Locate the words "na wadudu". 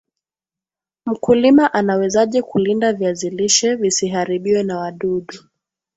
4.63-5.37